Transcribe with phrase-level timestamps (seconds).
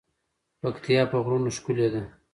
[0.61, 2.03] پکتيا په غرونو ښکلی ده.